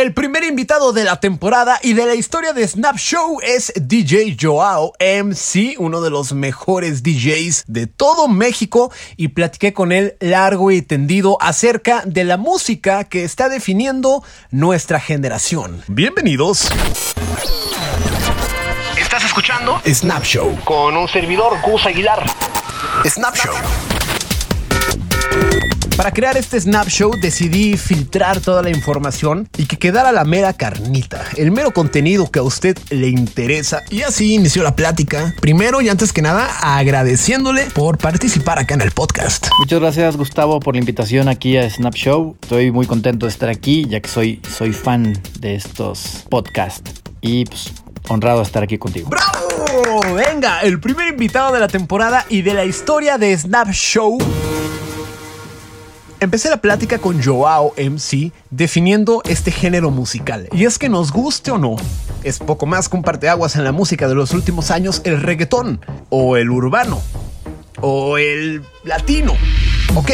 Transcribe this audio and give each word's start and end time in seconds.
El 0.00 0.14
primer 0.14 0.44
invitado 0.44 0.94
de 0.94 1.04
la 1.04 1.20
temporada 1.20 1.78
y 1.82 1.92
de 1.92 2.06
la 2.06 2.14
historia 2.14 2.54
de 2.54 2.66
Snap 2.66 2.96
Show 2.96 3.38
es 3.42 3.70
DJ 3.76 4.34
Joao 4.40 4.94
MC, 4.98 5.74
uno 5.76 6.00
de 6.00 6.08
los 6.08 6.32
mejores 6.32 7.02
DJs 7.02 7.64
de 7.66 7.86
todo 7.86 8.26
México, 8.26 8.90
y 9.18 9.28
platiqué 9.28 9.74
con 9.74 9.92
él 9.92 10.16
largo 10.18 10.70
y 10.70 10.80
tendido 10.80 11.36
acerca 11.42 12.02
de 12.06 12.24
la 12.24 12.38
música 12.38 13.04
que 13.04 13.24
está 13.24 13.50
definiendo 13.50 14.24
nuestra 14.50 15.00
generación. 15.00 15.82
Bienvenidos. 15.86 16.70
Estás 18.98 19.24
escuchando 19.24 19.82
Snap 19.84 20.24
Show 20.24 20.60
con 20.64 20.96
un 20.96 21.08
servidor 21.08 21.60
Gus 21.60 21.84
Aguilar. 21.84 22.24
Snap 23.04 23.36
Show. 23.36 23.54
Para 26.00 26.12
crear 26.12 26.38
este 26.38 26.58
Snap 26.58 26.88
Show 26.88 27.10
decidí 27.20 27.76
filtrar 27.76 28.40
toda 28.40 28.62
la 28.62 28.70
información 28.70 29.46
y 29.58 29.66
que 29.66 29.76
quedara 29.78 30.12
la 30.12 30.24
mera 30.24 30.54
carnita, 30.54 31.22
el 31.36 31.50
mero 31.50 31.72
contenido 31.72 32.30
que 32.30 32.38
a 32.38 32.42
usted 32.42 32.74
le 32.88 33.08
interesa. 33.08 33.82
Y 33.90 34.00
así 34.00 34.32
inició 34.32 34.62
la 34.62 34.74
plática. 34.74 35.34
Primero 35.42 35.82
y 35.82 35.90
antes 35.90 36.14
que 36.14 36.22
nada, 36.22 36.48
agradeciéndole 36.62 37.66
por 37.74 37.98
participar 37.98 38.58
acá 38.58 38.72
en 38.72 38.80
el 38.80 38.92
podcast. 38.92 39.48
Muchas 39.58 39.78
gracias 39.78 40.16
Gustavo 40.16 40.58
por 40.58 40.74
la 40.74 40.78
invitación 40.78 41.28
aquí 41.28 41.58
a 41.58 41.68
Snap 41.68 41.94
Show. 41.94 42.34
Estoy 42.40 42.70
muy 42.70 42.86
contento 42.86 43.26
de 43.26 43.32
estar 43.32 43.50
aquí 43.50 43.86
ya 43.86 44.00
que 44.00 44.08
soy, 44.08 44.40
soy 44.50 44.72
fan 44.72 45.22
de 45.40 45.54
estos 45.54 46.24
podcasts 46.30 46.92
y 47.20 47.44
pues 47.44 47.74
honrado 48.08 48.38
de 48.38 48.44
estar 48.44 48.62
aquí 48.62 48.78
contigo. 48.78 49.10
¡Bravo! 49.10 50.00
Venga, 50.14 50.60
el 50.62 50.80
primer 50.80 51.08
invitado 51.08 51.52
de 51.52 51.60
la 51.60 51.68
temporada 51.68 52.24
y 52.30 52.40
de 52.40 52.54
la 52.54 52.64
historia 52.64 53.18
de 53.18 53.36
Snap 53.36 53.68
Show 53.72 54.16
Empecé 56.22 56.50
la 56.50 56.58
plática 56.58 56.98
con 56.98 57.22
Joao 57.22 57.72
MC 57.78 58.30
definiendo 58.50 59.22
este 59.26 59.50
género 59.50 59.90
musical. 59.90 60.50
Y 60.52 60.66
es 60.66 60.78
que 60.78 60.90
nos 60.90 61.12
guste 61.12 61.50
o 61.50 61.56
no, 61.56 61.76
es 62.22 62.38
poco 62.38 62.66
más 62.66 62.90
que 62.90 62.96
un 62.96 63.02
parteaguas 63.02 63.56
en 63.56 63.64
la 63.64 63.72
música 63.72 64.06
de 64.06 64.14
los 64.14 64.32
últimos 64.32 64.70
años 64.70 65.00
el 65.04 65.18
reggaetón, 65.22 65.80
o 66.10 66.36
el 66.36 66.50
urbano, 66.50 67.00
o 67.80 68.18
el 68.18 68.62
latino. 68.84 69.32
Ok, 69.94 70.10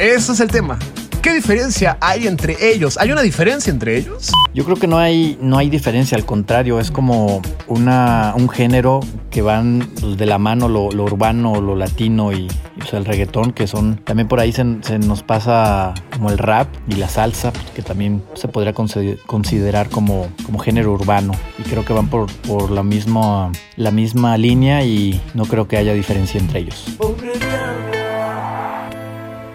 ese 0.00 0.32
es 0.32 0.40
el 0.40 0.50
tema. 0.50 0.76
¿Qué 1.24 1.32
diferencia 1.32 1.96
hay 2.02 2.26
entre 2.26 2.54
ellos? 2.60 2.98
¿Hay 3.00 3.10
una 3.10 3.22
diferencia 3.22 3.70
entre 3.70 3.96
ellos? 3.96 4.30
Yo 4.52 4.62
creo 4.66 4.76
que 4.76 4.86
no 4.86 4.98
hay, 4.98 5.38
no 5.40 5.56
hay 5.56 5.70
diferencia, 5.70 6.18
al 6.18 6.26
contrario, 6.26 6.78
es 6.78 6.90
como 6.90 7.40
una, 7.66 8.34
un 8.36 8.50
género 8.50 9.00
que 9.30 9.40
van 9.40 9.88
pues, 9.98 10.18
de 10.18 10.26
la 10.26 10.36
mano 10.36 10.68
lo, 10.68 10.82
urbano, 10.82 11.62
lo 11.62 11.76
latino 11.76 12.30
y, 12.34 12.46
el 12.92 13.06
reggaetón, 13.06 13.52
que 13.52 13.66
son, 13.66 13.96
también 14.04 14.28
por 14.28 14.38
ahí 14.38 14.52
se, 14.52 14.64
nos 14.64 15.22
pasa 15.22 15.94
como 16.12 16.30
el 16.30 16.36
rap 16.36 16.68
y 16.88 16.96
la 16.96 17.08
salsa, 17.08 17.54
pues, 17.54 17.70
que 17.70 17.80
también 17.80 18.22
se 18.34 18.46
podría 18.46 18.74
considerar 18.74 19.88
como, 19.88 20.28
como 20.44 20.58
género 20.58 20.92
urbano. 20.92 21.32
Y 21.58 21.62
creo 21.62 21.86
que 21.86 21.94
van 21.94 22.08
por, 22.08 22.30
por 22.42 22.70
la, 22.70 22.82
misma, 22.82 23.50
la 23.76 23.90
misma 23.90 24.36
línea 24.36 24.84
y 24.84 25.18
no 25.32 25.46
creo 25.46 25.66
que 25.66 25.78
haya 25.78 25.94
diferencia 25.94 26.38
entre 26.38 26.60
ellos. 26.60 26.84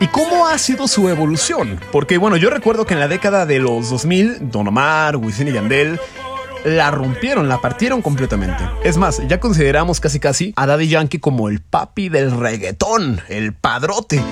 ¿Y 0.02 0.08
cómo 0.08 0.48
ha 0.48 0.58
sido 0.58 0.88
su 0.88 1.10
evolución? 1.10 1.78
Porque 1.92 2.18
bueno, 2.18 2.38
yo 2.38 2.50
recuerdo 2.50 2.86
que 2.86 2.94
en 2.94 3.02
la 3.02 3.10
década 3.10 3.46
de 3.46 3.60
los 3.60 3.90
2000, 3.90 4.50
Don 4.50 4.66
Omar, 4.66 5.18
Wisin 5.18 5.50
y 5.50 5.52
Yandel 5.52 6.00
la 6.64 6.90
rompieron, 6.90 7.50
la 7.50 7.60
partieron 7.60 8.02
completamente. 8.02 8.64
Es 8.84 8.96
más, 8.96 9.22
ya 9.28 9.42
consideramos 9.42 10.00
casi 10.00 10.22
casi 10.22 10.54
a 10.56 10.66
Daddy 10.66 10.88
Yankee 10.88 11.20
como 11.20 11.50
el 11.50 11.60
papi 11.60 12.08
del 12.08 12.32
reggaetón, 12.32 13.20
el 13.28 13.54
padrote. 13.54 14.24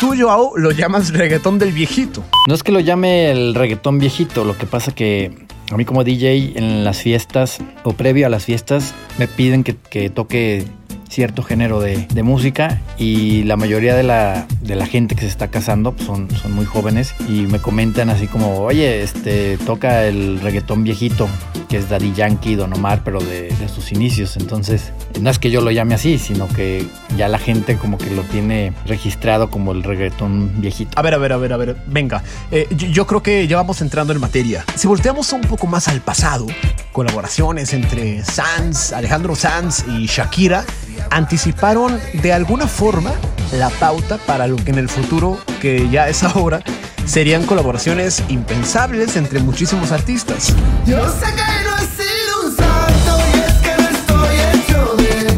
Tú, 0.00 0.14
Joao, 0.18 0.56
lo 0.56 0.70
llamas 0.70 1.12
reggaetón 1.12 1.58
del 1.58 1.72
viejito. 1.72 2.24
No 2.48 2.54
es 2.54 2.62
que 2.62 2.72
lo 2.72 2.80
llame 2.80 3.30
el 3.30 3.54
reggaetón 3.54 3.98
viejito, 3.98 4.44
lo 4.44 4.56
que 4.56 4.66
pasa 4.66 4.94
que 4.94 5.46
a 5.72 5.76
mí 5.76 5.84
como 5.86 6.04
DJ 6.04 6.52
en 6.56 6.84
las 6.84 7.00
fiestas 7.00 7.58
o 7.82 7.94
previo 7.94 8.26
a 8.26 8.28
las 8.28 8.44
fiestas 8.44 8.94
me 9.18 9.26
piden 9.26 9.64
que, 9.64 10.10
toque 10.10 10.64
cierto 11.12 11.42
género 11.42 11.80
de, 11.80 12.06
música 12.22 12.80
y 12.96 13.42
la 13.42 13.56
mayoría 13.56 13.94
de 13.94 14.02
la, 14.02 14.46
de 14.62 14.76
la 14.76 14.86
gente 14.86 15.14
que 15.14 15.22
se 15.22 15.26
está 15.26 15.48
casando 15.48 15.92
pues, 15.92 16.06
son, 16.06 16.30
son 16.30 16.52
muy 16.52 16.64
jóvenes 16.64 17.14
y 17.28 17.42
me 17.42 17.58
comentan 17.58 18.08
así 18.08 18.28
como, 18.28 18.60
oye, 18.60 19.02
este, 19.02 19.58
toca 19.58 20.06
el 20.06 20.40
reggaetón 20.40 20.84
viejito 20.84 21.28
que 21.72 21.78
es 21.78 21.88
Daddy 21.88 22.12
Yankee, 22.12 22.54
Don 22.54 22.70
Omar, 22.74 23.00
pero 23.02 23.18
de, 23.18 23.50
sus 23.74 23.92
inicios. 23.92 24.36
Entonces, 24.36 24.92
no 25.22 25.30
es 25.30 25.38
que 25.38 25.50
yo 25.50 25.62
lo 25.62 25.70
llame 25.70 25.94
así, 25.94 26.18
sino 26.18 26.46
que 26.46 26.86
ya 27.16 27.28
la 27.28 27.38
gente 27.38 27.78
como 27.78 27.96
que 27.96 28.10
lo 28.10 28.24
tiene 28.24 28.74
registrado 28.84 29.50
como 29.50 29.72
el 29.72 29.82
reggaetón 29.82 30.60
viejito. 30.60 30.92
A 30.96 31.00
ver, 31.00 31.14
a 31.14 31.16
ver, 31.16 31.32
a 31.32 31.38
ver, 31.38 31.54
a 31.54 31.56
ver, 31.56 31.76
venga. 31.86 32.22
Eh, 32.50 32.68
yo, 32.76 33.06
creo 33.06 33.22
que 33.22 33.46
ya 33.46 33.56
vamos 33.56 33.80
entrando 33.80 34.12
en 34.12 34.20
materia. 34.20 34.66
Si 34.74 34.86
volteamos 34.86 35.32
un 35.32 35.40
poco 35.40 35.66
más 35.66 35.88
al 35.88 36.02
pasado, 36.02 36.46
colaboraciones 36.92 37.72
entre 37.72 38.22
Sanz, 38.22 38.92
Alejandro 38.92 39.34
Sanz 39.34 39.86
y 39.88 40.04
Shakira 40.04 40.66
anticiparon 41.10 42.00
de 42.22 42.32
alguna 42.32 42.66
forma 42.66 43.12
la 43.52 43.70
pauta 43.70 44.18
para 44.18 44.46
lo 44.46 44.56
que 44.56 44.70
en 44.70 44.78
el 44.78 44.88
futuro, 44.88 45.38
que 45.60 45.88
ya 45.90 46.08
es 46.08 46.22
ahora, 46.22 46.62
serían 47.06 47.44
colaboraciones 47.46 48.22
impensables 48.28 49.16
entre 49.16 49.40
muchísimos 49.40 49.92
artistas. 49.92 50.54
Yo 50.86 51.08
sé 51.10 51.26
que 51.34 51.52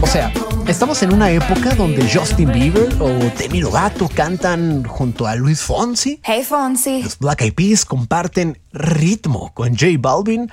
O 0.00 0.06
sea, 0.06 0.32
estamos 0.68 1.02
en 1.02 1.12
una 1.12 1.30
época 1.30 1.74
donde 1.74 2.08
Justin 2.08 2.52
Bieber 2.52 2.94
o 3.00 3.08
Demi 3.36 3.60
Lovato 3.60 4.08
cantan 4.08 4.84
junto 4.84 5.26
a 5.26 5.34
Luis 5.34 5.60
Fonsi. 5.62 6.20
Hey 6.22 6.44
Fonsi. 6.44 7.02
Los 7.02 7.18
Black 7.18 7.40
Eyed 7.40 7.54
Peas 7.54 7.84
comparten 7.84 8.60
ritmo 8.72 9.52
con 9.54 9.70
J 9.70 9.86
Balvin. 9.98 10.50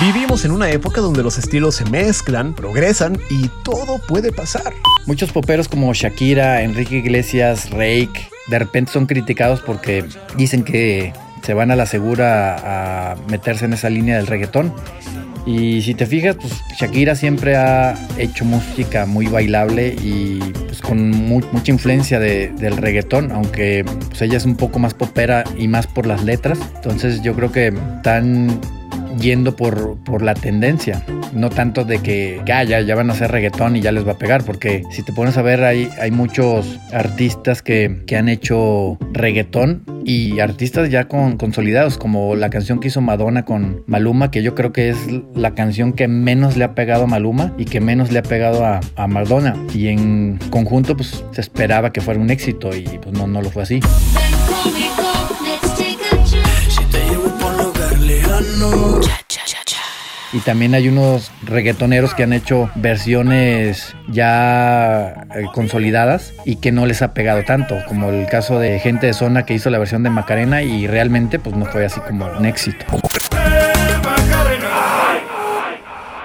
Vivimos 0.00 0.46
en 0.46 0.52
una 0.52 0.70
época 0.70 1.02
donde 1.02 1.22
los 1.22 1.36
estilos 1.36 1.74
se 1.74 1.84
mezclan, 1.84 2.54
progresan 2.54 3.18
y 3.28 3.48
todo 3.62 4.00
puede 4.08 4.32
pasar. 4.32 4.72
Muchos 5.04 5.30
poperos 5.30 5.68
como 5.68 5.92
Shakira, 5.92 6.62
Enrique 6.62 6.96
Iglesias, 6.96 7.68
Rake, 7.70 8.30
de 8.46 8.58
repente 8.58 8.92
son 8.92 9.04
criticados 9.04 9.60
porque 9.60 10.06
dicen 10.38 10.64
que 10.64 11.12
se 11.42 11.52
van 11.52 11.70
a 11.70 11.76
la 11.76 11.84
segura 11.84 13.12
a 13.12 13.16
meterse 13.28 13.66
en 13.66 13.74
esa 13.74 13.90
línea 13.90 14.16
del 14.16 14.26
reggaetón. 14.26 14.72
Y 15.44 15.82
si 15.82 15.92
te 15.92 16.06
fijas, 16.06 16.36
pues 16.36 16.54
Shakira 16.78 17.14
siempre 17.14 17.56
ha 17.56 17.94
hecho 18.16 18.46
música 18.46 19.04
muy 19.04 19.26
bailable 19.26 19.94
y 20.02 20.38
pues, 20.66 20.80
con 20.80 21.10
mucha 21.10 21.72
influencia 21.72 22.18
del 22.18 22.76
reggaetón, 22.78 23.32
aunque 23.32 23.84
pues, 24.08 24.22
ella 24.22 24.38
es 24.38 24.46
un 24.46 24.56
poco 24.56 24.78
más 24.78 24.94
popera 24.94 25.44
y 25.58 25.68
más 25.68 25.86
por 25.86 26.06
las 26.06 26.24
letras. 26.24 26.58
Entonces 26.76 27.20
yo 27.20 27.34
creo 27.34 27.52
que 27.52 27.66
están 27.68 28.60
yendo 29.18 29.56
por, 29.56 30.02
por 30.04 30.22
la 30.22 30.34
tendencia, 30.34 31.04
no 31.32 31.50
tanto 31.50 31.84
de 31.84 31.98
que 31.98 32.40
ah, 32.52 32.64
ya, 32.64 32.94
van 32.94 33.10
a 33.10 33.12
hacer 33.12 33.30
reggaetón 33.30 33.76
y 33.76 33.80
ya 33.80 33.92
les 33.92 34.06
va 34.06 34.12
a 34.12 34.18
pegar, 34.18 34.44
porque 34.44 34.82
si 34.90 35.02
te 35.02 35.12
pones 35.12 35.36
a 35.36 35.42
ver 35.42 35.64
hay, 35.64 35.88
hay 36.00 36.10
muchos 36.10 36.78
artistas 36.92 37.62
que, 37.62 38.02
que 38.06 38.16
han 38.16 38.28
hecho 38.28 38.98
reggaetón 39.12 39.84
y 40.04 40.40
artistas 40.40 40.90
ya 40.90 41.06
con, 41.08 41.36
consolidados, 41.36 41.98
como 41.98 42.34
la 42.36 42.50
canción 42.50 42.80
que 42.80 42.88
hizo 42.88 43.00
Madonna 43.00 43.44
con 43.44 43.82
Maluma, 43.86 44.30
que 44.30 44.42
yo 44.42 44.54
creo 44.54 44.72
que 44.72 44.90
es 44.90 44.98
la 45.34 45.54
canción 45.54 45.92
que 45.92 46.08
menos 46.08 46.56
le 46.56 46.64
ha 46.64 46.74
pegado 46.74 47.04
a 47.04 47.06
Maluma 47.06 47.52
y 47.58 47.64
que 47.64 47.80
menos 47.80 48.10
le 48.10 48.20
ha 48.20 48.22
pegado 48.22 48.64
a, 48.64 48.80
a 48.96 49.06
Madonna. 49.06 49.56
Y 49.74 49.88
en 49.88 50.38
conjunto, 50.50 50.96
pues 50.96 51.24
se 51.32 51.40
esperaba 51.40 51.92
que 51.92 52.00
fuera 52.00 52.20
un 52.20 52.30
éxito 52.30 52.74
y 52.74 52.84
pues 53.02 53.16
no, 53.16 53.26
no 53.26 53.42
lo 53.42 53.50
fue 53.50 53.62
así. 53.62 53.80
Y 60.32 60.38
también 60.40 60.74
hay 60.74 60.88
unos 60.88 61.32
reggaetoneros 61.42 62.14
que 62.14 62.22
han 62.22 62.32
hecho 62.32 62.70
versiones 62.76 63.96
ya 64.08 65.26
eh, 65.34 65.44
consolidadas 65.52 66.32
y 66.44 66.56
que 66.56 66.70
no 66.70 66.86
les 66.86 67.02
ha 67.02 67.14
pegado 67.14 67.42
tanto, 67.44 67.76
como 67.88 68.10
el 68.10 68.26
caso 68.28 68.60
de 68.60 68.78
gente 68.78 69.08
de 69.08 69.12
zona 69.12 69.44
que 69.44 69.54
hizo 69.54 69.70
la 69.70 69.78
versión 69.78 70.04
de 70.04 70.10
Macarena 70.10 70.62
y 70.62 70.86
realmente 70.86 71.40
pues 71.40 71.56
no 71.56 71.66
fue 71.66 71.84
así 71.84 72.00
como 72.00 72.26
un 72.26 72.46
éxito. 72.46 72.86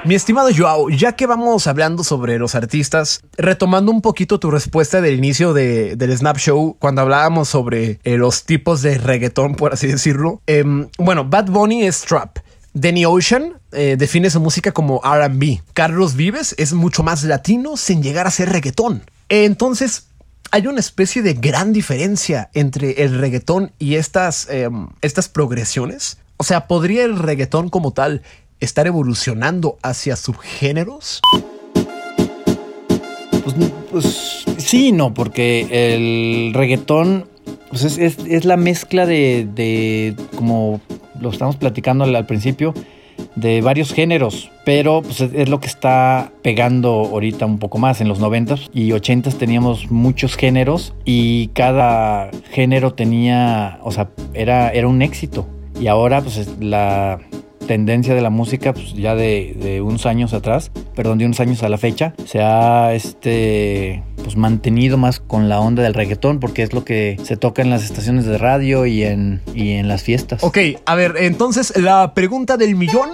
Mi 0.05 0.13
estimado 0.13 0.49
Joao, 0.55 0.91
ya 0.91 1.13
que 1.13 1.25
vamos 1.25 1.65
hablando 1.65 2.03
sobre 2.03 2.37
los 2.37 2.53
artistas, 2.53 3.21
retomando 3.37 3.91
un 3.91 4.01
poquito 4.01 4.39
tu 4.39 4.51
respuesta 4.51 5.01
del 5.01 5.15
inicio 5.15 5.51
de, 5.51 5.95
del 5.95 6.15
Snap 6.15 6.37
Show, 6.37 6.77
cuando 6.77 7.01
hablábamos 7.01 7.49
sobre 7.49 7.99
eh, 8.03 8.15
los 8.17 8.43
tipos 8.43 8.83
de 8.83 8.99
reggaetón, 8.99 9.55
por 9.55 9.73
así 9.73 9.87
decirlo. 9.87 10.43
Em, 10.45 10.89
bueno, 10.99 11.25
Bad 11.25 11.47
Bunny 11.47 11.87
es 11.87 12.01
trap. 12.01 12.37
Danny 12.75 13.03
Ocean 13.05 13.53
eh, 13.71 13.95
define 13.97 14.29
su 14.29 14.39
música 14.39 14.73
como 14.73 15.01
RB. 15.03 15.63
Carlos 15.73 16.15
Vives 16.15 16.53
es 16.59 16.73
mucho 16.73 17.01
más 17.01 17.23
latino 17.23 17.75
sin 17.75 18.03
llegar 18.03 18.27
a 18.27 18.31
ser 18.31 18.49
reggaetón. 18.49 19.09
Entonces, 19.29 20.05
hay 20.51 20.67
una 20.67 20.81
especie 20.81 21.23
de 21.23 21.33
gran 21.33 21.73
diferencia 21.73 22.51
entre 22.53 23.03
el 23.03 23.17
reggaetón 23.17 23.71
y 23.79 23.95
estas, 23.95 24.47
em, 24.51 24.87
estas 25.01 25.29
progresiones. 25.29 26.19
O 26.37 26.43
sea, 26.43 26.67
¿podría 26.67 27.05
el 27.05 27.17
reggaetón 27.17 27.69
como 27.69 27.91
tal 27.91 28.21
estar 28.59 28.87
evolucionando 28.87 29.77
hacia 29.81 30.15
subgéneros? 30.15 31.21
Pues, 33.43 33.55
pues 33.91 34.45
sí, 34.57 34.91
no, 34.91 35.13
porque 35.13 35.95
el 35.95 36.53
reggaetón 36.53 37.27
pues 37.69 37.83
es, 37.83 38.17
es, 38.19 38.45
la 38.45 38.57
mezcla 38.57 39.05
de, 39.05 39.47
de, 39.53 40.15
como 40.35 40.79
lo 41.19 41.29
estamos 41.29 41.57
platicando 41.57 42.05
al, 42.05 42.25
principio, 42.25 42.73
de 43.35 43.61
varios 43.61 43.93
géneros, 43.93 44.49
pero 44.63 45.01
pues, 45.01 45.21
es 45.21 45.49
lo 45.49 45.59
que 45.59 45.67
está 45.67 46.31
pegando 46.41 46.89
ahorita 46.89 47.45
un 47.45 47.59
poco 47.59 47.77
más. 47.77 48.01
En 48.01 48.07
los 48.07 48.19
90 48.19 48.55
y 48.73 48.91
80 48.93 49.31
teníamos 49.31 49.91
muchos 49.91 50.35
géneros 50.35 50.93
y 51.03 51.47
cada 51.49 52.31
género 52.51 52.93
tenía, 52.93 53.79
o 53.83 53.91
sea, 53.91 54.09
era, 54.33 54.69
era 54.69 54.87
un 54.87 55.01
éxito. 55.01 55.47
Y 55.79 55.87
ahora 55.87 56.21
pues 56.21 56.47
la 56.61 57.19
tendencia 57.65 58.15
de 58.15 58.21
la 58.21 58.29
música, 58.29 58.73
pues 58.73 58.93
ya 58.93 59.15
de, 59.15 59.55
de, 59.59 59.81
unos 59.81 60.05
años 60.05 60.33
atrás, 60.33 60.71
perdón, 60.95 61.17
de 61.17 61.25
unos 61.25 61.39
años 61.39 61.63
a 61.63 61.69
la 61.69 61.77
fecha, 61.77 62.13
se 62.25 62.41
ha 62.41 62.93
este, 62.93 64.03
pues 64.23 64.37
mantenido 64.37 64.97
más 64.97 65.19
con 65.19 65.49
la 65.49 65.59
onda 65.59 65.83
del 65.83 65.93
reggaetón, 65.93 66.39
porque 66.39 66.63
es 66.63 66.73
lo 66.73 66.85
que 66.85 67.17
se 67.23 67.37
toca 67.37 67.61
en 67.61 67.69
las 67.69 67.83
estaciones 67.83 68.25
de 68.25 68.37
radio 68.37 68.85
y 68.85 69.03
en, 69.03 69.41
y 69.53 69.73
en 69.73 69.87
las 69.87 70.03
fiestas. 70.03 70.43
Ok, 70.43 70.57
a 70.85 70.95
ver, 70.95 71.15
entonces 71.17 71.75
la 71.77 72.13
pregunta 72.13 72.57
del 72.57 72.75
millón. 72.75 73.09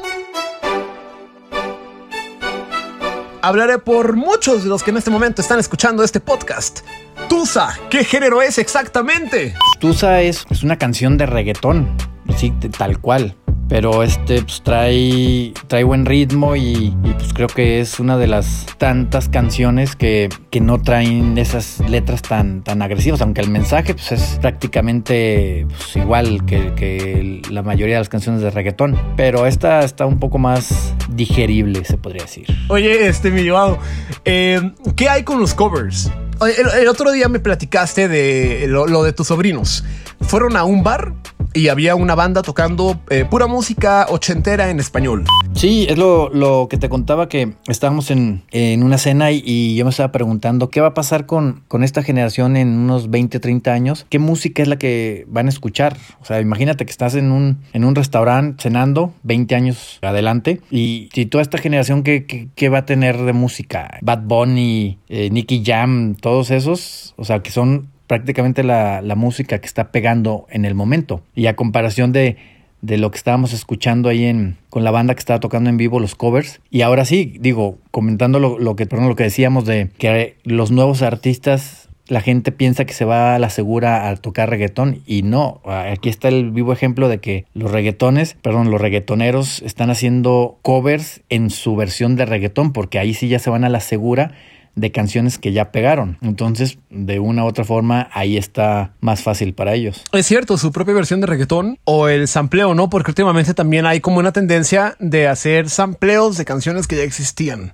Hablaré 3.44 3.80
por 3.80 4.16
muchos 4.16 4.64
de 4.64 4.70
los 4.70 4.84
que 4.84 4.92
en 4.92 4.98
este 4.98 5.10
momento 5.10 5.42
están 5.42 5.60
escuchando 5.60 6.04
este 6.04 6.20
podcast. 6.20 6.82
Tusa, 7.28 7.76
¿qué 7.90 8.04
género 8.04 8.42
es 8.42 8.60
exactamente? 8.60 9.56
Tusa 9.80 10.22
es, 10.22 10.46
es 10.52 10.62
una 10.62 10.78
canción 10.78 11.18
de 11.18 11.26
reggaetón, 11.26 11.90
sí, 12.38 12.54
tal 12.78 13.00
cual 13.00 13.36
pero 13.72 14.04
este 14.04 14.42
pues, 14.42 14.62
trae, 14.64 15.54
trae 15.68 15.86
buen 15.86 16.06
ritmo 16.06 16.58
y, 16.58 16.94
pues 17.18 17.32
creo 17.34 17.48
que 17.48 17.80
es 17.80 18.02
una 18.02 18.18
de 18.18 18.28
las 18.28 18.66
tantas 18.78 19.30
canciones 19.30 19.96
que, 19.96 20.28
que 20.50 20.60
no 20.60 20.82
traen 20.82 21.38
esas 21.38 21.80
letras 21.90 22.22
tan, 22.22 22.64
tan 22.64 22.82
agresivas, 22.82 23.22
aunque 23.22 23.40
el 23.40 23.50
mensaje 23.50 23.94
pues, 23.94 24.12
es 24.12 24.40
prácticamente 24.42 25.66
pues, 25.70 25.96
igual 25.96 26.46
que, 26.46 26.74
que, 26.74 27.42
la 27.50 27.64
mayoría 27.64 27.96
de 27.96 28.02
las 28.02 28.10
canciones 28.10 28.42
de 28.42 28.52
reggaetón, 28.52 29.00
pero 29.16 29.46
esta 29.46 29.86
está 29.86 30.06
un 30.06 30.20
poco 30.20 30.38
más 30.38 30.94
digerible, 31.10 31.86
se 31.86 31.98
podría 31.98 32.24
decir. 32.24 32.48
Oye, 32.68 33.08
este 33.08 33.32
mi 33.32 33.42
llevado, 33.42 33.80
eh, 34.26 34.74
¿qué 34.98 35.08
hay 35.08 35.24
con 35.24 35.40
los 35.40 35.54
covers? 35.54 36.12
El, 36.42 36.88
otro 36.88 37.12
día 37.12 37.30
me 37.30 37.40
platicaste 37.40 38.08
de 38.08 38.66
lo, 38.68 38.88
lo 38.88 39.04
de 39.04 39.14
tus 39.14 39.28
sobrinos. 39.28 39.84
Fueron 40.22 40.58
a 40.58 40.64
un 40.64 40.84
bar 40.84 41.14
y 41.54 41.68
había 41.68 41.96
una 41.96 42.16
banda 42.16 42.42
tocando 42.42 43.00
eh, 43.10 43.26
pura 43.30 43.48
música 43.48 44.08
ochentera 44.10 44.70
en 44.70 44.80
español. 44.80 45.26
Sí, 45.62 45.86
es 45.88 45.96
lo, 45.96 46.30
lo 46.30 46.66
que 46.72 46.78
te 46.78 46.90
contaba 46.90 47.30
que 47.30 47.54
estábamos 47.68 48.10
en, 48.10 48.42
en 48.50 48.82
una 48.82 48.98
cena 48.98 49.30
y, 49.32 49.76
yo 49.76 49.86
me 49.86 49.92
estaba 49.92 50.12
preguntando 50.12 50.72
qué 50.72 50.82
va 50.82 50.88
a 50.88 50.94
pasar 50.96 51.28
con, 51.28 51.62
con 51.68 51.84
esta 51.84 52.02
generación 52.02 52.58
en 52.58 52.70
unos 52.70 53.12
20, 53.12 53.40
30 53.40 53.72
años. 53.72 54.08
¿Qué 54.10 54.18
música 54.18 54.64
es 54.64 54.68
la 54.68 54.80
que 54.80 55.28
van 55.28 55.46
a 55.46 55.50
escuchar? 55.50 55.98
O 56.20 56.26
sea, 56.26 56.42
imagínate 56.42 56.84
que 56.84 56.90
estás 56.90 57.14
en 57.14 57.32
un, 57.32 57.60
en 57.74 57.86
un 57.86 57.94
restaurante 57.94 58.64
cenando 58.64 59.14
20 59.22 59.54
años 59.54 60.00
adelante 60.02 60.62
y, 60.72 61.10
y 61.14 61.28
toda 61.28 61.44
esta 61.44 61.60
generación, 61.60 62.02
¿qué, 62.02 62.26
qué, 62.26 62.48
qué 62.56 62.70
va 62.70 62.80
a 62.80 62.86
tener 62.88 63.22
de 63.22 63.34
música? 63.34 64.00
Bad 64.02 64.24
Bunny, 64.24 64.98
eh, 65.10 65.30
Nicky 65.30 65.62
Jam, 65.64 66.16
todos 66.16 66.50
esos, 66.50 67.14
o 67.18 67.24
sea, 67.24 67.44
que 67.44 67.52
son 67.52 67.92
prácticamente 68.08 68.64
la, 68.64 69.04
la, 69.04 69.16
música 69.16 69.60
que 69.60 69.68
está 69.68 69.92
pegando 69.92 70.48
en 70.50 70.66
el 70.66 70.74
momento. 70.74 71.22
Y 71.36 71.46
a 71.46 71.56
comparación 71.56 72.12
de, 72.12 72.38
de 72.82 72.98
lo 72.98 73.12
que 73.12 73.18
estábamos 73.18 73.54
escuchando 73.54 74.10
ahí 74.10 74.26
en, 74.26 74.58
con 74.70 74.84
la 74.84 74.92
banda 74.92 75.14
que 75.14 75.20
estaba 75.20 75.40
tocando 75.40 75.70
en 75.70 75.78
vivo, 75.78 76.00
los 76.00 76.16
covers. 76.16 76.62
Y 76.70 76.82
ahora 76.82 77.06
sí, 77.06 77.38
digo, 77.40 77.78
comentando 77.92 78.40
lo, 78.40 78.60
lo 78.60 78.76
que, 78.76 78.86
perdón, 78.86 79.10
lo 79.10 79.16
que 79.16 79.24
decíamos 79.24 79.66
de 79.66 79.90
que 79.98 80.36
los 80.44 80.72
nuevos 80.72 81.02
artistas 81.02 81.82
la 82.12 82.20
gente 82.20 82.52
piensa 82.52 82.84
que 82.84 82.94
se 82.94 83.06
va 83.06 83.36
a 83.36 83.40
la 83.40 83.50
segura 83.50 84.10
a 84.10 84.16
tocar 84.18 84.50
reggaetón 84.50 85.02
y 85.06 85.22
no. 85.22 85.62
Aquí 85.64 86.10
está 86.10 86.28
el 86.28 86.52
vivo 86.52 86.74
ejemplo 86.74 87.08
de 87.08 87.20
que 87.20 87.46
los 87.54 87.72
reggaetones, 87.72 88.36
perdón, 88.42 88.70
los 88.70 88.82
reggaetoneros 88.82 89.62
están 89.62 89.90
haciendo 89.90 90.60
covers 90.62 91.22
en 91.30 91.50
su 91.50 91.74
versión 91.78 92.18
de 92.18 92.26
reggaetón 92.26 92.74
porque 92.74 93.00
ahí 93.00 93.14
sí 93.14 93.30
ya 93.30 93.40
se 93.40 93.50
van 93.50 93.64
a 93.64 93.70
la 93.70 93.80
segura 93.80 94.34
de 94.76 94.92
canciones 94.92 95.38
que 95.38 95.52
ya 95.52 95.72
pegaron. 95.72 96.18
Entonces, 96.22 96.78
de 96.90 97.20
una 97.20 97.44
u 97.44 97.48
otra 97.48 97.64
forma, 97.64 98.10
ahí 98.14 98.38
está 98.38 98.94
más 99.02 99.22
fácil 99.22 99.54
para 99.54 99.74
ellos. 99.74 100.04
Es 100.12 100.26
cierto, 100.26 100.58
su 100.58 100.72
propia 100.72 100.94
versión 100.94 101.22
de 101.22 101.28
reggaetón 101.28 101.80
o 101.84 102.08
el 102.08 102.28
sampleo, 102.28 102.74
¿no? 102.74 102.90
Porque 102.90 103.12
últimamente 103.12 103.54
también 103.54 103.86
hay 103.86 104.00
como 104.00 104.20
una 104.20 104.32
tendencia 104.32 104.96
de 105.00 105.28
hacer 105.28 105.70
sampleos 105.70 106.38
de 106.38 106.46
canciones 106.46 106.88
que 106.88 106.98
ya 106.98 107.04
existían. 107.04 107.74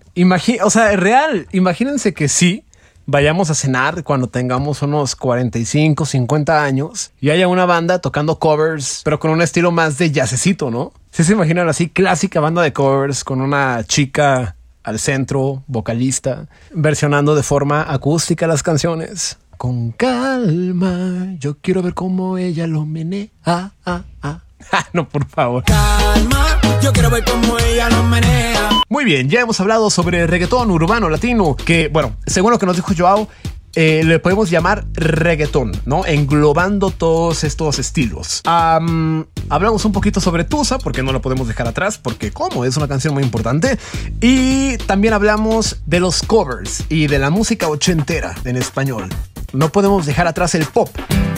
O 0.63 0.69
sea, 0.69 0.95
real, 0.95 1.47
imagínense 1.51 2.13
que 2.13 2.27
sí, 2.27 2.63
vayamos 3.07 3.49
a 3.49 3.55
cenar 3.55 4.03
cuando 4.03 4.27
tengamos 4.27 4.81
unos 4.81 5.15
45, 5.15 6.05
50 6.05 6.63
años 6.63 7.11
y 7.19 7.29
haya 7.29 7.47
una 7.47 7.65
banda 7.65 7.99
tocando 7.99 8.37
covers, 8.37 9.01
pero 9.03 9.19
con 9.19 9.31
un 9.31 9.41
estilo 9.41 9.71
más 9.71 9.97
de 9.97 10.11
jazzecito, 10.11 10.69
¿no? 10.69 10.91
Si 11.11 11.23
se 11.23 11.33
imaginan 11.33 11.67
así, 11.69 11.89
clásica 11.89 12.39
banda 12.41 12.61
de 12.61 12.73
covers 12.73 13.23
con 13.23 13.41
una 13.41 13.83
chica 13.85 14.56
al 14.87 14.99
centro, 14.99 15.63
vocalista, 15.67 16.47
versionando 16.73 17.35
de 17.35 17.43
forma 17.43 17.85
acústica 17.91 18.47
las 18.47 18.63
canciones. 18.63 19.37
Con 19.57 19.91
calma, 19.91 21.35
yo 21.39 21.57
quiero 21.59 21.81
ver 21.81 21.93
cómo 21.93 22.37
ella 22.37 22.67
lo 22.67 22.85
menea. 22.85 23.27
Ah, 23.45 23.71
ah, 23.85 24.03
ah. 24.21 24.39
no, 24.93 25.09
por 25.09 25.27
favor. 25.27 25.65
Calma, 25.65 26.61
yo 26.81 26.93
quiero 26.93 27.09
ver 27.09 27.25
cómo 27.25 27.59
ella 27.59 27.89
lo 27.89 28.01
menea. 28.03 28.69
Muy 28.87 29.03
bien, 29.03 29.29
ya 29.29 29.41
hemos 29.41 29.59
hablado 29.59 29.89
sobre 29.89 30.25
reggaetón 30.25 30.71
urbano 30.71 31.09
latino, 31.09 31.57
que, 31.57 31.89
bueno, 31.89 32.15
según 32.25 32.51
lo 32.51 32.57
que 32.57 32.65
nos 32.65 32.77
dijo 32.77 32.93
Joao, 32.97 33.27
eh, 33.79 34.03
le 34.03 34.17
podemos 34.17 34.49
llamar 34.49 34.87
reggaetón, 34.95 35.71
¿no? 35.85 36.03
Englobando 36.03 36.89
todos 36.89 37.43
estos 37.43 37.77
estilos. 37.77 38.41
Hablamos 38.43 39.85
un 39.85 39.91
poquito 39.91 40.19
sobre 40.19 40.45
Tusa, 40.45 40.79
porque 40.79 41.03
no 41.03 41.11
lo 41.11 41.21
podemos 41.21 41.47
dejar 41.47 41.67
atrás, 41.67 41.99
porque 41.99 42.31
como 42.31 42.65
es 42.65 42.75
una 42.75 42.87
canción 42.87 43.13
muy 43.13 43.21
importante. 43.21 43.77
Y 44.19 44.77
también 44.87 45.13
hablamos 45.13 45.77
de 45.85 45.99
los 45.99 46.23
covers 46.23 46.85
y 46.89 47.05
de 47.05 47.19
la 47.19 47.29
música 47.29 47.67
ochentera 47.67 48.33
en 48.45 48.57
español. 48.57 49.09
No 49.53 49.69
podemos 49.69 50.07
dejar 50.07 50.25
atrás 50.25 50.55
el 50.55 50.65
pop. 50.65 50.89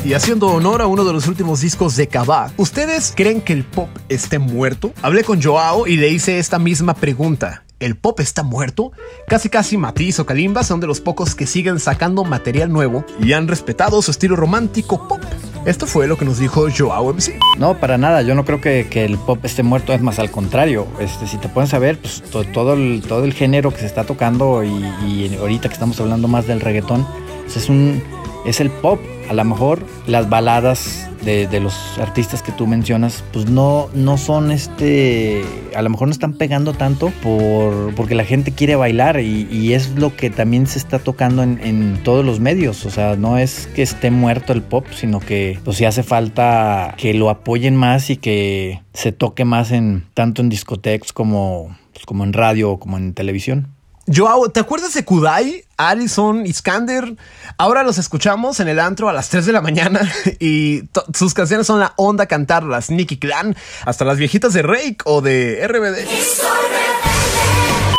Y 0.05 0.13
haciendo 0.13 0.47
honor 0.47 0.81
a 0.81 0.87
uno 0.87 1.03
de 1.03 1.11
los 1.11 1.27
últimos 1.27 1.59
discos 1.59 1.97
de 1.97 2.07
Cabá, 2.07 2.53
¿ustedes 2.55 3.11
creen 3.13 3.41
que 3.41 3.51
el 3.51 3.65
pop 3.65 3.89
esté 4.07 4.39
muerto? 4.39 4.93
Hablé 5.01 5.25
con 5.25 5.43
Joao 5.43 5.87
y 5.87 5.97
le 5.97 6.07
hice 6.07 6.39
esta 6.39 6.57
misma 6.57 6.93
pregunta. 6.93 7.63
¿El 7.79 7.95
pop 7.95 8.19
está 8.19 8.43
muerto? 8.43 8.91
Casi 9.27 9.47
casi 9.47 9.77
Matiz 9.77 10.19
o 10.19 10.25
Kalimba 10.25 10.63
son 10.63 10.81
de 10.81 10.87
los 10.87 10.99
pocos 10.99 11.33
que 11.33 11.45
siguen 11.45 11.79
sacando 11.79 12.25
material 12.25 12.71
nuevo 12.71 13.05
y 13.21 13.31
han 13.31 13.47
respetado 13.47 14.01
su 14.01 14.11
estilo 14.11 14.35
romántico 14.35 15.07
pop. 15.07 15.21
Esto 15.65 15.87
fue 15.87 16.07
lo 16.07 16.17
que 16.17 16.25
nos 16.25 16.39
dijo 16.39 16.67
Joao 16.75 17.13
MC. 17.13 17.39
No, 17.57 17.79
para 17.79 17.97
nada. 17.97 18.21
Yo 18.21 18.35
no 18.35 18.43
creo 18.43 18.59
que, 18.59 18.87
que 18.89 19.05
el 19.05 19.17
pop 19.17 19.43
esté 19.45 19.63
muerto. 19.63 19.93
Es 19.93 20.01
más, 20.01 20.19
al 20.19 20.29
contrario. 20.29 20.87
Este, 20.99 21.27
si 21.27 21.37
te 21.37 21.47
pueden 21.47 21.69
saber, 21.69 21.99
pues 21.99 22.21
to, 22.21 22.43
todo, 22.43 22.73
el, 22.73 23.01
todo 23.07 23.23
el 23.23 23.33
género 23.33 23.71
que 23.71 23.79
se 23.79 23.85
está 23.85 24.03
tocando 24.03 24.63
y, 24.63 24.69
y 25.07 25.37
ahorita 25.39 25.69
que 25.69 25.73
estamos 25.73 25.99
hablando 26.01 26.27
más 26.27 26.47
del 26.47 26.59
reggaetón, 26.59 27.07
pues 27.43 27.57
es 27.57 27.69
un 27.69 28.01
es 28.45 28.59
el 28.59 28.69
pop. 28.69 28.99
A 29.29 29.33
lo 29.33 29.45
mejor 29.45 29.85
las 30.07 30.29
baladas 30.29 31.08
de, 31.23 31.47
de, 31.47 31.59
los 31.59 31.97
artistas 31.97 32.41
que 32.41 32.51
tú 32.51 32.67
mencionas, 32.67 33.23
pues 33.33 33.49
no, 33.49 33.89
no 33.93 34.17
son 34.17 34.51
este. 34.51 35.43
A 35.75 35.81
lo 35.81 35.89
mejor 35.89 36.07
no 36.07 36.11
están 36.11 36.33
pegando 36.33 36.73
tanto 36.73 37.11
por, 37.21 37.93
porque 37.95 38.15
la 38.15 38.23
gente 38.23 38.51
quiere 38.51 38.75
bailar 38.75 39.19
y, 39.19 39.73
es 39.73 39.91
lo 39.95 40.15
que 40.15 40.29
también 40.29 40.65
se 40.65 40.79
está 40.79 40.99
tocando 40.99 41.43
en, 41.43 41.59
en, 41.63 42.01
todos 42.03 42.25
los 42.25 42.39
medios. 42.39 42.85
O 42.85 42.89
sea, 42.89 43.15
no 43.15 43.37
es 43.37 43.67
que 43.67 43.81
esté 43.81 44.11
muerto 44.11 44.53
el 44.53 44.61
pop, 44.61 44.85
sino 44.95 45.19
que 45.19 45.59
pues 45.63 45.77
sí 45.77 45.85
hace 45.85 46.03
falta 46.03 46.95
que 46.97 47.13
lo 47.13 47.29
apoyen 47.29 47.75
más 47.75 48.09
y 48.09 48.17
que 48.17 48.81
se 48.93 49.11
toque 49.11 49.45
más 49.45 49.71
en 49.71 50.05
tanto 50.13 50.41
en 50.41 50.49
discotecas 50.49 51.13
como, 51.13 51.77
pues, 51.93 52.05
como 52.05 52.23
en 52.23 52.33
radio 52.33 52.71
o 52.71 52.79
como 52.79 52.97
en 52.97 53.13
televisión. 53.13 53.67
Joao, 54.13 54.49
¿te 54.49 54.59
acuerdas 54.59 54.93
de 54.95 55.05
Kudai, 55.05 55.65
Alison, 55.77 56.45
Iskander? 56.45 57.15
Ahora 57.57 57.83
los 57.83 57.99
escuchamos 57.99 58.59
en 58.59 58.67
el 58.67 58.79
antro 58.79 59.07
a 59.07 59.13
las 59.13 59.29
3 59.29 59.45
de 59.45 59.51
la 59.51 59.61
mañana 59.61 60.01
y 60.39 60.83
sus 61.13 61.33
canciones 61.33 61.67
son 61.67 61.79
la 61.79 61.93
onda 61.95 62.25
cantarlas. 62.25 62.89
Nicky 62.89 63.17
Clan, 63.17 63.55
hasta 63.85 64.05
las 64.05 64.17
viejitas 64.17 64.53
de 64.53 64.63
Rake 64.63 64.97
o 65.05 65.21
de 65.21 65.67
RBD. 65.67 66.07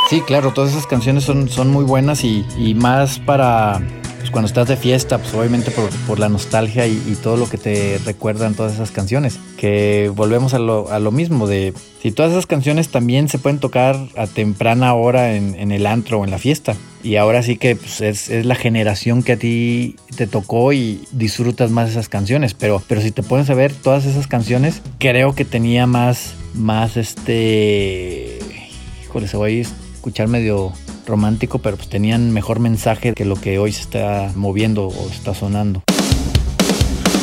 Sí, 0.08 0.22
claro, 0.22 0.52
todas 0.52 0.72
esas 0.72 0.88
canciones 0.88 1.22
son, 1.22 1.48
son 1.48 1.68
muy 1.68 1.84
buenas 1.84 2.24
y, 2.24 2.44
y 2.58 2.74
más 2.74 3.20
para 3.20 3.80
pues 4.30 4.34
cuando 4.34 4.46
estás 4.46 4.68
de 4.68 4.76
fiesta, 4.76 5.18
pues 5.18 5.34
obviamente 5.34 5.72
por, 5.72 5.90
por 6.06 6.20
la 6.20 6.28
nostalgia 6.28 6.87
y, 6.87 6.92
y, 6.92 7.16
todo 7.20 7.37
lo 7.37 7.49
que 7.49 7.58
te 7.58 7.99
recuerdan 8.04 8.54
todas 8.54 8.75
esas 8.75 8.92
canciones. 8.92 9.40
Que 9.56 10.08
volvemos 10.14 10.54
a 10.54 10.60
lo, 10.60 10.88
a 10.90 11.00
lo, 11.00 11.10
mismo 11.10 11.49
de 11.49 11.75
si 12.00 12.12
todas 12.12 12.30
esas 12.30 12.46
canciones 12.46 12.90
también 12.90 13.28
se 13.28 13.38
pueden 13.38 13.58
tocar 13.58 13.96
a 14.16 14.28
temprana 14.28 14.94
hora 14.94 15.34
en, 15.34 15.56
en 15.56 15.72
el 15.72 15.84
antro 15.84 16.20
o 16.20 16.25
en 16.25 16.30
la 16.30 16.38
fiesta. 16.38 16.76
Y 17.02 17.16
ahora 17.16 17.42
sí 17.42 17.56
que 17.56 17.75
pues, 17.75 18.00
es, 18.00 18.30
es, 18.30 18.46
la 18.46 18.54
generación 18.54 19.25
que 19.25 19.32
a 19.32 19.37
ti 19.37 19.96
te 20.16 20.28
tocó 20.28 20.72
y 20.72 21.02
disfrutas 21.10 21.72
más 21.72 21.90
esas 21.90 22.08
canciones. 22.08 22.54
Pero, 22.54 22.80
pero 22.87 23.00
si 23.00 23.10
te 23.10 23.25
pones 23.25 23.50
a 23.50 23.54
ver 23.54 23.72
todas 23.72 24.06
esas 24.06 24.28
canciones, 24.28 24.80
creo 24.99 25.34
que 25.34 25.44
tenía 25.44 25.88
más, 25.88 26.34
más 26.54 26.96
este... 26.96 28.38
Híjole, 29.02 29.26
se 29.26 29.37
va 29.37 29.46
a 29.46 29.50
escuchar 29.50 30.28
medio 30.28 30.72
romántico, 31.10 31.58
pero 31.58 31.76
pues 31.76 31.88
tenían 31.88 32.32
mejor 32.32 32.60
mensaje 32.60 33.12
que 33.12 33.24
lo 33.24 33.36
que 33.36 33.58
hoy 33.58 33.72
se 33.72 33.82
está 33.82 34.32
moviendo 34.34 34.86
o 34.86 35.10
está 35.10 35.34
sonando. 35.34 35.82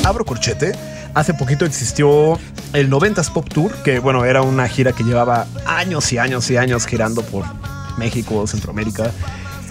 Abro 0.03 0.25
corchete. 0.25 0.73
Hace 1.15 1.33
poquito 1.33 1.65
existió 1.65 2.37
el 2.73 2.91
90s 2.91 3.31
Pop 3.33 3.49
Tour, 3.49 3.73
que 3.83 3.97
bueno, 3.97 4.23
era 4.25 4.43
una 4.43 4.67
gira 4.67 4.91
que 4.91 5.03
llevaba 5.03 5.47
años 5.65 6.13
y 6.13 6.19
años 6.19 6.51
y 6.51 6.57
años 6.57 6.85
girando 6.85 7.23
por 7.23 7.45
México, 7.97 8.45
Centroamérica. 8.45 9.11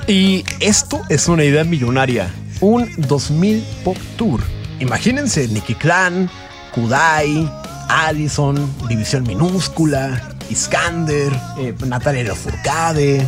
Y 0.08 0.44
esto 0.60 1.02
es 1.08 1.28
una 1.28 1.44
idea 1.44 1.62
millonaria. 1.62 2.34
Un 2.60 2.90
2000 2.96 3.64
Pop 3.84 3.96
Tour. 4.16 4.40
Imagínense 4.80 5.46
Nicky 5.48 5.74
Clan, 5.74 6.28
Kudai, 6.74 7.48
Addison, 7.88 8.56
División 8.88 9.22
Minúscula, 9.22 10.36
Iskander, 10.50 11.32
eh, 11.58 11.74
Natalia 11.86 12.24
Lafourcade, 12.24 13.26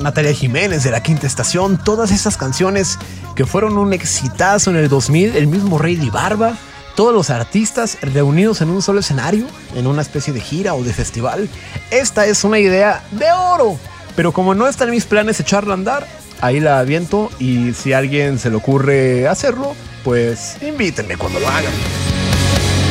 Natalia 0.00 0.32
Jiménez 0.32 0.82
de 0.82 0.90
la 0.90 1.02
Quinta 1.02 1.26
Estación, 1.26 1.78
todas 1.82 2.10
esas 2.10 2.36
canciones 2.36 2.98
que 3.36 3.44
fueron 3.44 3.76
un 3.76 3.92
exitazo 3.92 4.70
en 4.70 4.76
el 4.76 4.88
2000, 4.88 5.36
el 5.36 5.46
mismo 5.46 5.78
Rey 5.78 5.96
de 5.96 6.10
Barba, 6.10 6.56
todos 6.96 7.14
los 7.14 7.30
artistas 7.30 7.98
reunidos 8.00 8.62
en 8.62 8.70
un 8.70 8.82
solo 8.82 9.00
escenario, 9.00 9.46
en 9.74 9.86
una 9.86 10.02
especie 10.02 10.32
de 10.32 10.40
gira 10.40 10.74
o 10.74 10.82
de 10.82 10.92
festival. 10.92 11.48
Esta 11.90 12.26
es 12.26 12.44
una 12.44 12.58
idea 12.58 13.02
de 13.10 13.30
oro, 13.32 13.78
pero 14.16 14.32
como 14.32 14.54
no 14.54 14.66
está 14.66 14.84
en 14.84 14.90
mis 14.90 15.04
planes 15.04 15.38
echarla 15.38 15.74
a 15.74 15.76
andar, 15.76 16.06
ahí 16.40 16.60
la 16.60 16.78
aviento 16.78 17.30
y 17.38 17.74
si 17.74 17.92
a 17.92 17.98
alguien 17.98 18.38
se 18.38 18.50
le 18.50 18.56
ocurre 18.56 19.28
hacerlo, 19.28 19.74
pues 20.02 20.56
invítenme 20.62 21.16
cuando 21.16 21.40
lo 21.40 21.48
hagan. 21.48 21.72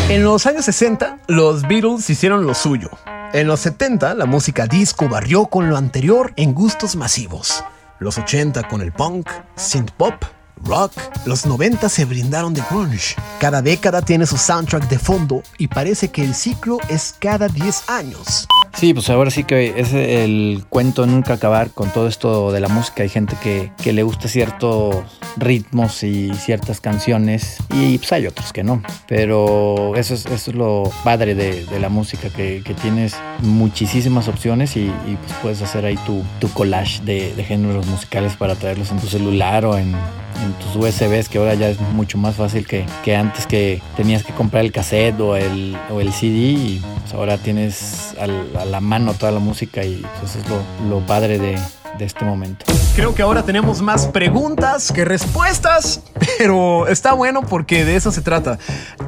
En 0.10 0.24
los 0.24 0.46
años 0.46 0.66
60, 0.66 1.20
los 1.28 1.64
Beatles 1.64 2.10
hicieron 2.10 2.46
lo 2.46 2.54
suyo. 2.54 2.90
En 3.32 3.46
los 3.46 3.60
70, 3.60 4.16
la 4.16 4.26
música 4.26 4.66
disco 4.66 5.08
barrió 5.08 5.46
con 5.46 5.70
lo 5.70 5.78
anterior 5.78 6.34
en 6.36 6.56
gustos 6.56 6.96
masivos. 6.96 7.64
Los 8.00 8.18
80 8.18 8.68
con 8.68 8.82
el 8.82 8.92
punk, 8.92 9.30
synth 9.56 9.92
pop, 9.92 10.16
rock. 10.64 10.94
Los 11.26 11.46
90 11.46 11.90
se 11.90 12.06
brindaron 12.06 12.56
de 12.56 12.64
grunge. 12.72 13.16
Cada 13.40 13.62
década 13.62 14.02
tiene 14.02 14.26
su 14.26 14.36
soundtrack 14.36 14.90
de 14.90 14.98
fondo 14.98 15.44
y 15.60 15.68
parece 15.68 16.10
que 16.10 16.24
el 16.24 16.34
ciclo 16.34 16.80
es 16.90 17.16
cada 17.20 17.48
10 17.48 17.90
años. 17.90 18.48
Sí, 18.80 18.94
pues 18.94 19.10
ahora 19.10 19.30
sí 19.30 19.44
que 19.44 19.74
es 19.76 19.92
el 19.92 20.64
cuento 20.70 21.06
nunca 21.06 21.34
acabar 21.34 21.72
con 21.72 21.90
todo 21.90 22.08
esto 22.08 22.54
de 22.54 22.62
la 22.62 22.70
música. 22.70 23.04
Hay 23.04 23.10
gente 23.10 23.36
que, 23.44 23.74
que 23.84 23.92
le 23.92 24.04
gusta 24.04 24.30
ciertos 24.30 24.96
ritmos 25.36 26.02
y 26.04 26.34
ciertas 26.34 26.80
canciones 26.80 27.58
y 27.74 27.98
pues 27.98 28.14
hay 28.14 28.26
otros 28.26 28.54
que 28.54 28.64
no. 28.64 28.82
Pero 29.06 29.98
eso 29.98 30.14
es, 30.14 30.26
eso 30.28 30.52
es 30.52 30.56
lo 30.56 30.90
padre 31.04 31.36
de, 31.36 31.66
de 31.66 31.80
la 31.82 31.90
música, 31.90 32.30
que, 32.30 32.64
tienes 32.82 33.18
muchísimas 33.42 34.30
opciones 34.30 34.78
y, 34.78 34.90
pues 35.26 35.34
puedes 35.42 35.62
hacer 35.62 35.84
ahí 35.84 35.98
tu, 36.06 36.24
tu 36.40 36.48
collage 36.54 37.04
de, 37.04 37.34
géneros 37.44 37.86
musicales 37.88 38.38
para 38.38 38.56
traerlos 38.56 38.92
en 38.92 39.00
tu 39.00 39.08
celular 39.08 39.66
o 39.66 39.78
en, 39.78 39.94
en 39.94 40.54
tus 40.60 40.78
USBs, 40.78 41.28
que 41.28 41.38
ahora 41.38 41.56
ya 41.56 41.68
es 41.68 41.82
mucho 41.82 42.18
más 42.18 42.36
fácil 42.36 42.66
que, 42.66 42.86
que 43.04 43.18
antes 43.18 43.46
que 43.46 43.82
tenías 43.98 44.24
que 44.24 44.32
comprar 44.32 44.64
el 44.64 44.72
cassette 44.72 45.20
o 45.20 45.36
el, 45.36 45.76
o 45.92 46.00
el 46.00 46.14
CD 46.14 46.38
y 46.38 46.82
pues 47.02 47.14
ahora 47.14 47.38
tienes 47.38 48.09
a 48.20 48.66
la 48.66 48.82
mano 48.82 49.14
toda 49.14 49.32
la 49.32 49.40
música 49.40 49.84
y 49.84 50.06
pues 50.20 50.36
es 50.36 50.44
lo, 50.90 51.00
padre 51.06 51.40
de 51.40 51.60
este 52.00 52.26
momento. 52.26 52.66
Creo 53.00 53.16
que 53.16 53.22
ahora 53.22 53.44
tenemos 53.44 53.82
más 53.82 54.08
preguntas 54.08 54.92
que 54.92 55.06
respuestas, 55.06 56.02
pero 56.38 56.86
está 56.90 57.14
bueno 57.14 57.44
porque 57.44 57.86
de 57.86 57.96
eso 57.96 58.12
se 58.12 58.20
trata. 58.20 58.60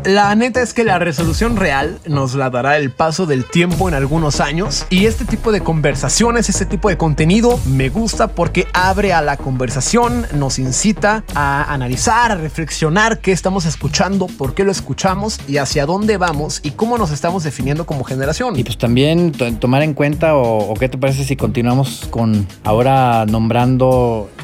La 0.05 0.33
neta 0.33 0.61
es 0.61 0.73
que 0.73 0.85
la 0.85 0.97
resolución 0.97 1.57
real 1.57 1.99
nos 2.07 2.33
la 2.35 2.49
dará 2.49 2.77
el 2.77 2.91
paso 2.91 3.25
del 3.25 3.43
tiempo 3.43 3.89
en 3.89 3.93
algunos 3.93 4.39
años 4.39 4.85
y 4.89 5.07
este 5.07 5.25
tipo 5.25 5.51
de 5.51 5.59
conversaciones, 5.59 6.47
este 6.47 6.65
tipo 6.65 6.87
de 6.87 6.95
contenido 6.95 7.59
me 7.65 7.89
gusta 7.89 8.29
porque 8.29 8.65
abre 8.71 9.11
a 9.11 9.21
la 9.21 9.35
conversación, 9.35 10.25
nos 10.35 10.57
incita 10.57 11.25
a 11.35 11.73
analizar, 11.73 12.31
a 12.31 12.35
reflexionar 12.35 13.19
qué 13.19 13.33
estamos 13.33 13.65
escuchando, 13.65 14.27
por 14.27 14.53
qué 14.53 14.63
lo 14.63 14.71
escuchamos 14.71 15.37
y 15.49 15.57
hacia 15.57 15.85
dónde 15.85 16.15
vamos 16.15 16.61
y 16.63 16.71
cómo 16.71 16.97
nos 16.97 17.11
estamos 17.11 17.43
definiendo 17.43 17.85
como 17.85 18.05
generación. 18.05 18.57
Y 18.57 18.63
pues 18.63 18.77
también 18.77 19.33
tomar 19.33 19.81
en 19.81 19.93
cuenta 19.93 20.35
o, 20.35 20.71
o 20.71 20.73
qué 20.75 20.87
te 20.87 20.97
parece 20.97 21.25
si 21.25 21.35
continuamos 21.35 22.07
con 22.09 22.47
ahora 22.63 23.25
nombrando 23.25 23.80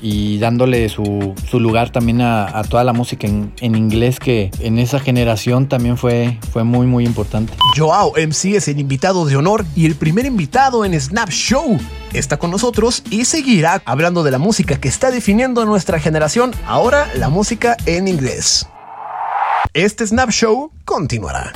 y 0.01 0.39
dándole 0.39 0.89
su, 0.89 1.35
su 1.49 1.59
lugar 1.59 1.91
también 1.91 2.21
a, 2.21 2.57
a, 2.57 2.63
toda 2.63 2.83
la 2.83 2.93
música 2.93 3.27
en, 3.27 3.53
en, 3.61 3.75
inglés 3.75 4.19
que 4.19 4.49
en 4.59 4.79
esa 4.79 4.99
generación 4.99 5.67
también 5.67 5.97
fue, 5.97 6.39
fue 6.51 6.63
muy 6.63 6.87
muy 6.87 7.05
importante. 7.05 7.53
Joao 7.75 8.13
MC 8.13 8.55
es 8.55 8.67
el 8.67 8.79
invitado 8.79 9.25
de 9.25 9.35
honor 9.35 9.65
y 9.75 9.85
el 9.85 9.95
primer 9.95 10.25
invitado 10.25 10.85
en 10.85 10.99
Snap 10.99 11.29
Show. 11.29 11.77
Está 12.13 12.37
con 12.37 12.51
nosotros 12.51 13.03
y 13.09 13.25
seguirá 13.25 13.81
hablando 13.85 14.23
de 14.23 14.31
la 14.31 14.39
música 14.39 14.79
que 14.79 14.87
está 14.87 15.11
definiendo 15.11 15.65
nuestra 15.65 15.99
generación, 15.99 16.53
ahora 16.65 17.09
la 17.15 17.29
música 17.29 17.77
en 17.85 18.07
inglés. 18.07 18.67
Este 19.73 20.07
Snap 20.07 20.31
Show 20.31 20.71
continuará. 20.85 21.53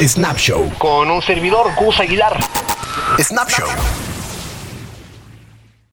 Snap 0.00 0.36
Show. 0.36 0.70
Con 0.78 1.10
un 1.10 1.20
servidor, 1.20 1.66
Gus 1.76 1.98
Aguilar. 1.98 2.38
Snap 3.18 3.48
Show. 3.48 3.68